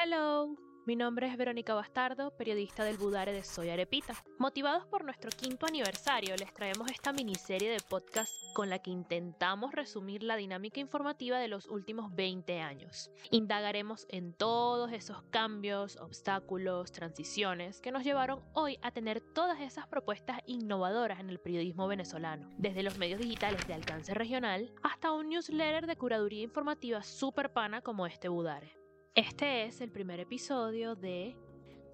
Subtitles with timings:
[0.00, 0.56] Hello,
[0.86, 4.14] mi nombre es Verónica Bastardo, periodista del Budare de Soy Arepita.
[4.38, 9.72] Motivados por nuestro quinto aniversario, les traemos esta miniserie de podcast con la que intentamos
[9.72, 13.10] resumir la dinámica informativa de los últimos 20 años.
[13.30, 19.86] Indagaremos en todos esos cambios, obstáculos, transiciones que nos llevaron hoy a tener todas esas
[19.88, 25.28] propuestas innovadoras en el periodismo venezolano, desde los medios digitales de alcance regional hasta un
[25.28, 28.81] newsletter de curaduría informativa super pana como este Budare.
[29.14, 31.36] Este es el primer episodio de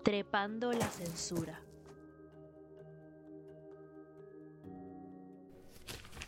[0.05, 1.61] Trepando la Censura.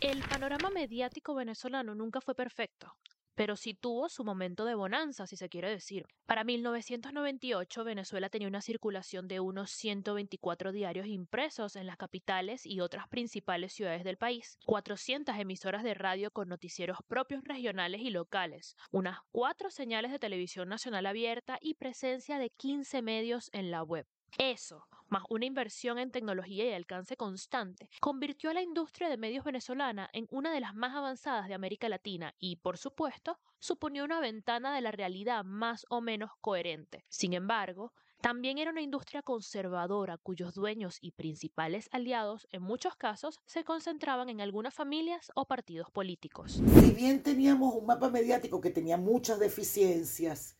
[0.01, 2.93] El panorama mediático venezolano nunca fue perfecto
[3.41, 6.05] pero sí tuvo su momento de bonanza, si se quiere decir.
[6.27, 12.81] Para 1998, Venezuela tenía una circulación de unos 124 diarios impresos en las capitales y
[12.81, 18.75] otras principales ciudades del país, 400 emisoras de radio con noticieros propios regionales y locales,
[18.91, 24.05] unas cuatro señales de televisión nacional abierta y presencia de 15 medios en la web.
[24.37, 29.43] Eso, más una inversión en tecnología y alcance constante, convirtió a la industria de medios
[29.43, 34.19] venezolana en una de las más avanzadas de América Latina y, por supuesto, suponía una
[34.19, 37.05] ventana de la realidad más o menos coherente.
[37.09, 43.39] Sin embargo, también era una industria conservadora cuyos dueños y principales aliados en muchos casos
[43.45, 46.61] se concentraban en algunas familias o partidos políticos.
[46.81, 50.55] Si bien teníamos un mapa mediático que tenía muchas deficiencias,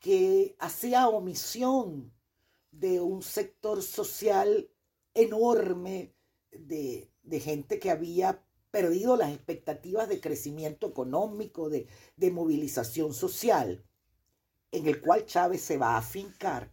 [0.00, 2.12] que hacía omisión
[2.78, 4.70] de un sector social
[5.14, 6.14] enorme
[6.50, 7.10] de,
[7.40, 13.84] gente que había perdido las expectativas de crecimiento económico, de, de movilización social,
[14.72, 16.72] en el cual Chávez se va a afincar,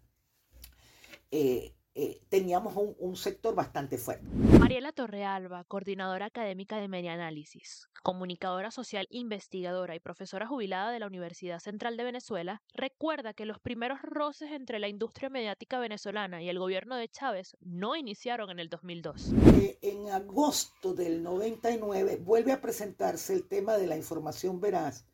[1.31, 4.27] eh, eh, teníamos un, sector bastante fuerte.
[4.73, 11.05] Mariela Torrealba, coordinadora académica de Media Análisis, comunicadora social investigadora y profesora jubilada de la
[11.05, 16.49] Universidad Central de Venezuela, recuerda que los primeros roces entre la industria mediática venezolana y
[16.49, 19.33] el gobierno de Chávez no iniciaron en el 2002.
[19.61, 25.05] Eh, en agosto del 99 vuelve a presentarse el tema de la información veraz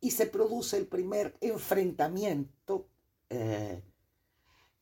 [0.00, 2.88] y se produce el primer enfrentamiento
[3.30, 3.80] eh,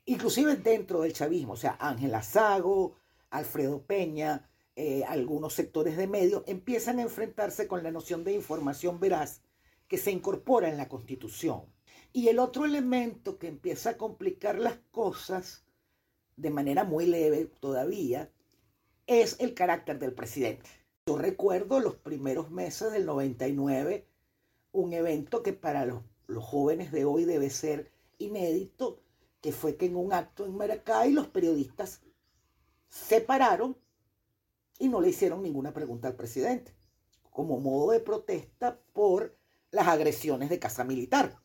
[0.06, 2.94] inclusive dentro del chavismo, o sea, Ángel Sago,
[3.36, 9.00] Alfredo Peña, eh, algunos sectores de medios empiezan a enfrentarse con la noción de información
[9.00, 9.40] veraz
[9.88, 11.62] que se incorpora en la Constitución.
[12.12, 15.64] Y el otro elemento que empieza a complicar las cosas
[16.36, 18.30] de manera muy leve todavía
[19.06, 20.68] es el carácter del presidente.
[21.06, 24.06] Yo recuerdo los primeros meses del 99,
[24.72, 29.00] un evento que para los, los jóvenes de hoy debe ser inédito,
[29.40, 32.02] que fue que en un acto en Maracay los periodistas
[33.04, 33.76] se pararon
[34.78, 36.74] y no le hicieron ninguna pregunta al presidente,
[37.30, 39.36] como modo de protesta por
[39.70, 41.38] las agresiones de Casa Militar.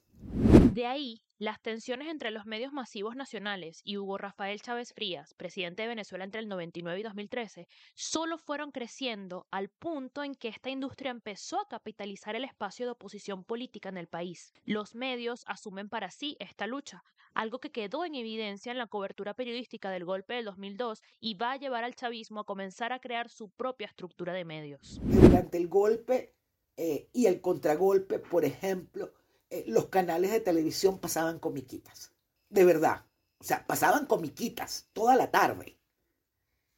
[0.74, 5.82] De ahí las tensiones entre los medios masivos nacionales y Hugo Rafael Chávez Frías, presidente
[5.82, 10.70] de Venezuela entre el 99 y 2013, solo fueron creciendo al punto en que esta
[10.70, 14.54] industria empezó a capitalizar el espacio de oposición política en el país.
[14.66, 17.04] Los medios asumen para sí esta lucha,
[17.34, 21.54] algo que quedó en evidencia en la cobertura periodística del golpe del 2002 y va
[21.54, 25.02] a llevar al chavismo a comenzar a crear su propia estructura de medios.
[25.06, 26.36] Durante el golpe
[26.78, 29.12] eh, y el contragolpe, por ejemplo,
[29.52, 32.14] eh, los canales de televisión pasaban comiquitas.
[32.50, 33.06] De verdad.
[33.38, 35.78] O sea, pasaban comiquitas toda la tarde.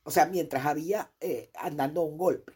[0.02, 2.54] O sea, mientras había eh, andando un golpe.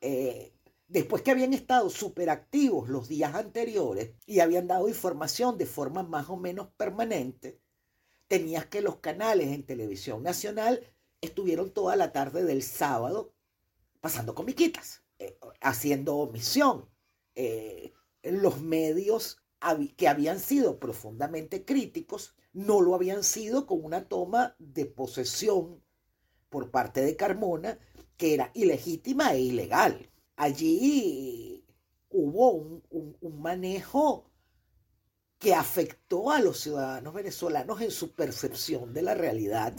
[0.00, 0.52] Eh,
[0.88, 6.02] después que habían estado súper activos los días anteriores y habían dado información de forma
[6.02, 7.60] más o menos permanente,
[8.26, 10.84] tenías que los canales en televisión nacional
[11.20, 13.32] estuvieron toda la tarde del sábado
[14.00, 15.04] pasando comiquitas,
[15.60, 16.88] haciendo omisión.
[18.24, 19.41] los medios
[19.96, 25.82] que habían sido profundamente críticos, no lo habían sido con una toma de posesión
[26.48, 27.78] por parte de Carmona
[28.16, 30.10] que era ilegítima e ilegal.
[30.36, 31.64] Allí
[32.10, 34.30] hubo un, manejo
[35.38, 39.74] que afectó a los ciudadanos venezolanos en su percepción de la realidad.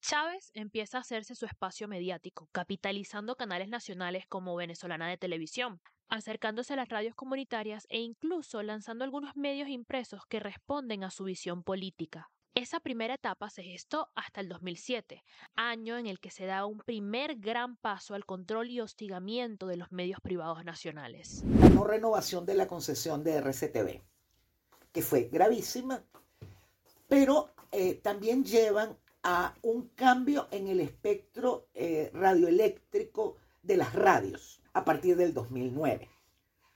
[0.00, 5.80] Chávez empieza a hacerse su espacio mediático, capitalizando canales nacionales como Venezolana de Televisión,
[6.10, 11.24] acercándose a las radios comunitarias e incluso lanzando algunos medios impresos que responden a su
[11.24, 12.30] visión política.
[12.56, 15.22] Esa primera etapa se gestó hasta el 2007,
[15.54, 19.76] año en el que se da un primer gran paso al control y hostigamiento de
[19.76, 21.44] los medios privados nacionales.
[21.60, 24.02] La no renovación de la concesión de RCTV,
[24.92, 26.02] que fue gravísima,
[27.06, 34.59] pero eh, también llevan a un cambio en el espectro eh, radioeléctrico de las radios
[34.72, 36.08] a partir del 2009,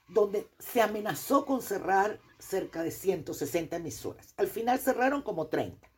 [0.09, 4.35] donde se amenazó con cerrar cerca de 160 emisoras.
[4.37, 5.89] Al final cerraron como 30,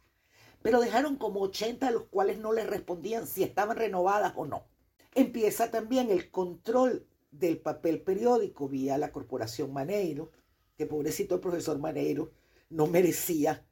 [0.62, 4.64] pero dejaron como 80 a los cuales no les respondían si estaban renovadas o no.
[5.14, 10.30] Empieza también el control del papel periódico vía la corporación Maneiro,
[10.76, 12.30] que pobrecito el profesor Maneiro
[12.68, 13.65] no merecía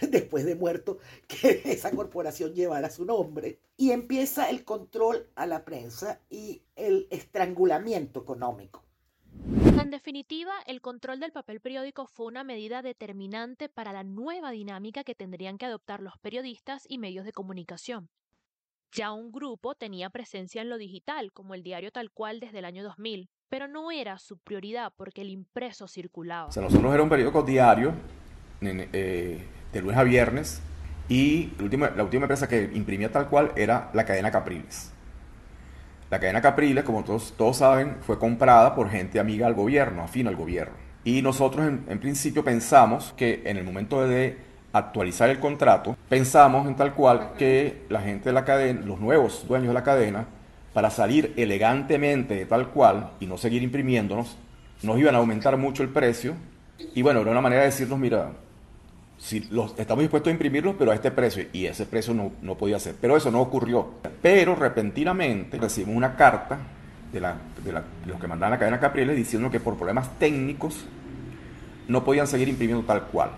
[0.10, 3.58] después de muerto que esa corporación llevara su nombre.
[3.76, 8.84] Y empieza el control a la prensa y el estrangulamiento económico.
[9.80, 15.02] En definitiva, el control del papel periódico fue una medida determinante para la nueva dinámica
[15.02, 18.10] que tendrían que adoptar los periodistas y medios de comunicación.
[18.92, 22.64] Ya un grupo tenía presencia en lo digital, como el diario tal cual desde el
[22.64, 26.48] año 2000, pero no era su prioridad porque el impreso circulaba.
[26.48, 27.94] O sea, nosotros era un periódico diario,
[28.60, 30.60] eh, de lunes a viernes,
[31.08, 34.92] y la última, la última empresa que imprimía tal cual era la cadena Capriles.
[36.10, 40.28] La cadena Capriles, como todos, todos saben, fue comprada por gente amiga al gobierno, afín
[40.28, 40.74] al gobierno.
[41.04, 44.38] Y nosotros en, en principio pensamos que en el momento de
[44.72, 49.46] actualizar el contrato, pensamos en tal cual que la gente de la cadena, los nuevos
[49.48, 50.26] dueños de la cadena,
[50.72, 54.36] para salir elegantemente de tal cual y no seguir imprimiéndonos,
[54.82, 56.34] nos iban a aumentar mucho el precio.
[56.94, 58.30] Y bueno, era una manera de decirnos, mira,
[59.76, 61.46] estamos dispuestos a imprimirlos, pero a este precio.
[61.52, 62.96] Y ese precio no, no podía ser.
[63.00, 63.94] Pero eso no ocurrió.
[64.22, 66.58] Pero repentinamente recibimos una carta
[67.12, 67.72] de, la, de,
[68.06, 70.84] los que mandaban la cadena Capriles diciendo que por problemas técnicos
[71.88, 73.30] no podían seguir imprimiendo tal cual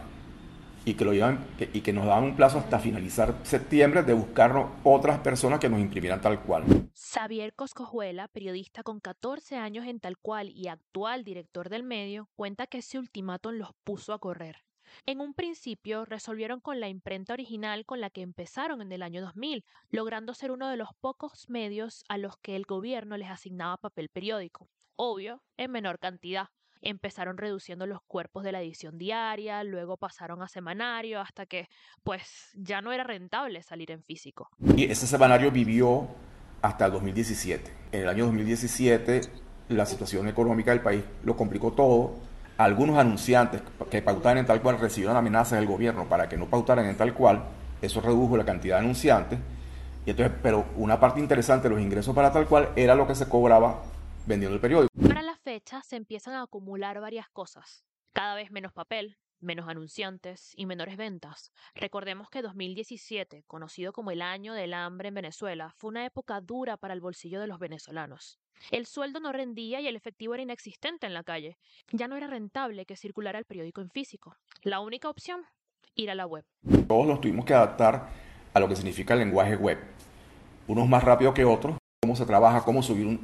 [0.84, 4.52] y que, lo y que nos daban un plazo hasta finalizar septiembre de buscar
[4.82, 6.64] otras personas que nos imprimieran tal cual.
[6.94, 12.66] Xavier Coscojuela, periodista con 14 años en tal cual y actual director del medio, cuenta
[12.66, 14.56] que ese ultimátum los puso a correr.
[15.06, 19.20] En un principio resolvieron con la imprenta original con la que empezaron en el año
[19.20, 23.76] 2000, logrando ser uno de los pocos medios a los que el gobierno les asignaba
[23.76, 26.48] papel periódico, obvio, en menor cantidad
[26.82, 31.68] empezaron reduciendo los cuerpos de la edición diaria, luego pasaron a semanario, hasta que
[32.02, 34.50] pues ya no era rentable salir en físico.
[34.76, 36.08] Y ese semanario vivió
[36.60, 37.72] hasta el 2017.
[37.92, 39.20] En el año 2017
[39.68, 42.14] la situación económica del país lo complicó todo.
[42.62, 43.60] Algunos anunciantes
[43.90, 47.12] que pautaban en tal cual recibieron amenazas del gobierno para que no pautaran en tal
[47.12, 47.42] cual.
[47.80, 49.40] Eso redujo la cantidad de anunciantes.
[50.06, 53.16] Y entonces, pero una parte interesante de los ingresos para tal cual era lo que
[53.16, 53.82] se cobraba
[54.26, 54.92] vendiendo el periódico.
[55.08, 57.82] Para la fecha se empiezan a acumular varias cosas.
[58.12, 61.52] Cada vez menos papel, menos anunciantes y menores ventas.
[61.74, 66.76] Recordemos que 2017, conocido como el año del hambre en Venezuela, fue una época dura
[66.76, 68.38] para el bolsillo de los venezolanos.
[68.70, 71.58] El sueldo no rendía y el efectivo era inexistente en la calle.
[71.90, 74.36] Ya no era rentable que circulara el periódico en físico.
[74.62, 75.42] La única opción,
[75.94, 76.44] ir a la web.
[76.86, 78.08] Todos nos tuvimos que adaptar
[78.54, 79.78] a lo que significa el lenguaje web.
[80.68, 83.20] Unos más rápido que otros, cómo se trabaja, cómo subir un,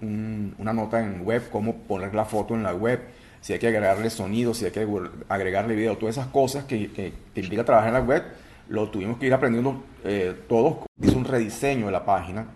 [0.00, 3.00] un, una nota en web, cómo poner la foto en la web,
[3.40, 4.86] si hay que agregarle sonido, si hay que
[5.28, 8.22] agregarle video, todas esas cosas que, que, implica trabajar en la web,
[8.68, 10.86] lo tuvimos que ir aprendiendo eh, todos.
[11.00, 12.46] Hizo un rediseño de la página,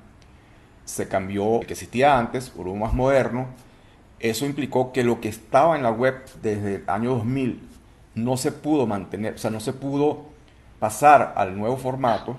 [0.85, 3.49] se cambió el que existía antes por uno más moderno.
[4.21, 7.61] Eso implicó que lo que estaba en la web desde el año 2000
[8.15, 10.27] no se pudo mantener, o sea, no se pudo
[10.79, 12.39] pasar al nuevo formato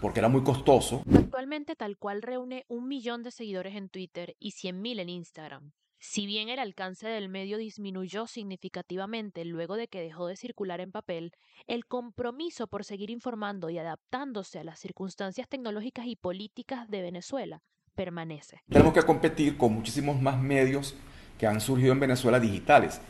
[0.00, 1.02] porque era muy costoso.
[1.14, 5.72] Actualmente tal cual reúne un millón de seguidores en Twitter y 100.000 en Instagram.
[5.98, 10.92] Si bien el alcance del medio disminuyó significativamente luego de que dejó de circular en
[10.92, 11.32] papel,
[11.66, 17.62] el compromiso por seguir informando y adaptándose a las circunstancias tecnológicas y políticas de Venezuela
[17.94, 18.62] permanece.
[18.68, 20.94] Tenemos que competir con muchísimos más medios
[21.38, 23.00] que han surgido en Venezuela digitales,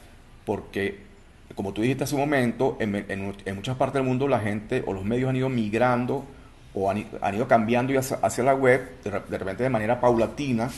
[0.44, 1.04] porque
[1.54, 5.04] como tú dijiste hace un momento, en, muchas partes del mundo la gente o los
[5.04, 6.24] medios han ido migrando
[6.74, 6.98] o han,
[7.34, 10.70] ido cambiando hacia, la web, de, repente de manera paulatina,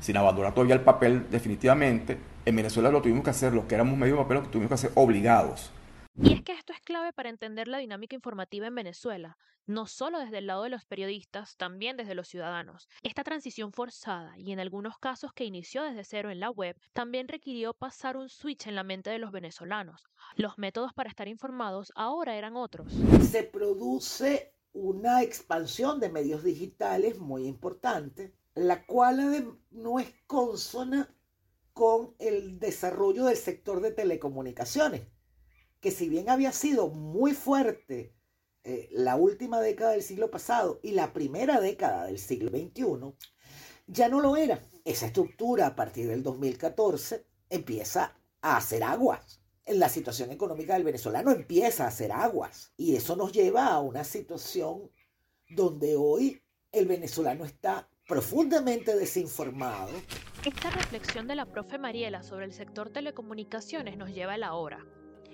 [0.00, 2.18] sin abandonar todavía el papel definitivamente.
[2.44, 4.74] En Venezuela lo tuvimos que hacer, los que éramos medio de papel lo tuvimos que
[4.74, 5.70] hacer obligados.
[6.20, 10.18] Y es que esto es clave para entender la dinámica informativa en Venezuela, no solo
[10.18, 12.88] desde el lado de los periodistas, también desde los ciudadanos.
[13.02, 17.28] Esta transición forzada, y en algunos casos que inició desde cero en la web, también
[17.28, 20.06] requirió pasar un switch en la mente de los venezolanos.
[20.34, 22.92] Los métodos para estar informados ahora eran otros.
[23.20, 31.14] Se produce una expansión de medios digitales muy importante, la cual no es consona
[31.72, 35.02] con el desarrollo del sector de telecomunicaciones,
[35.80, 38.16] que si bien había sido muy fuerte
[38.64, 43.14] eh, la última década del siglo pasado y la primera década del siglo XXI,
[43.86, 44.60] ya no lo era.
[44.84, 49.40] Esa estructura a partir del 2014 empieza a hacer aguas
[49.74, 52.72] la situación económica del venezolano empieza a hacer aguas.
[52.76, 54.90] Y eso nos lleva a una situación
[55.50, 59.90] donde hoy el venezolano está profundamente desinformado.
[60.42, 64.82] Esta reflexión de la profe Mariela sobre el sector telecomunicaciones nos lleva a la hora,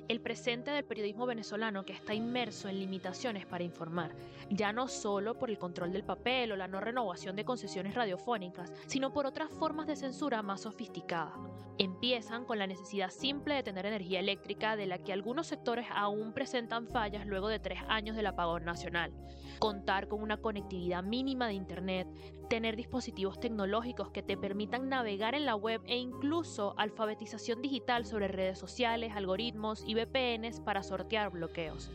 [0.09, 4.15] el presente del periodismo venezolano que está inmerso en limitaciones para informar,
[4.51, 8.73] ya no solo por el control del papel o la no renovación de concesiones radiofónicas,
[8.87, 11.33] sino por otras formas de censura más sofisticadas.
[11.79, 16.33] Empiezan con la necesidad simple de tener energía eléctrica de la que algunos sectores aún
[16.33, 19.13] presentan fallas luego de tres años del apagón nacional.
[19.59, 22.09] Contar con una conectividad mínima de Internet,
[22.45, 28.29] tener dispositivos tecnológicos que te permitan navegar en la web e incluso alfabetización digital sobre
[28.29, 31.91] redes sociales, algoritmos y VPNs para sortear bloqueos.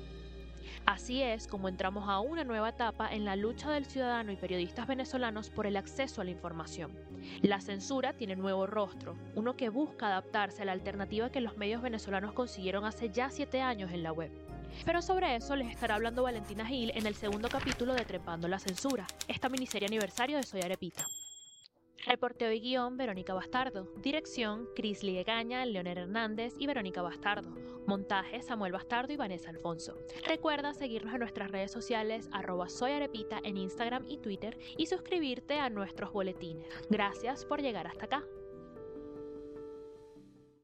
[0.86, 4.88] Así es como entramos a una nueva etapa en la lucha del ciudadano y periodistas
[4.88, 6.98] venezolanos por el acceso a la información.
[7.42, 11.82] La censura tiene nuevo rostro, uno que busca adaptarse a la alternativa que los medios
[11.82, 14.32] venezolanos consiguieron hace ya siete años en la web.
[14.86, 18.60] Pero sobre eso les estará hablando Valentina Gil en el segundo capítulo de Trepando la
[18.60, 21.06] Censura, esta miniserie aniversario de Soy Arepita.
[22.06, 23.94] Reporteo y guion Verónica Bastardo.
[23.98, 27.54] Dirección Cris Liegaña, Leonel Hernández y Verónica Bastardo.
[27.86, 29.98] Montaje Samuel Bastardo y Vanessa Alfonso.
[30.26, 35.70] Recuerda seguirnos en nuestras redes sociales arroba soyarepita en Instagram y Twitter y suscribirte a
[35.70, 36.68] nuestros boletines.
[36.90, 38.24] Gracias por llegar hasta acá.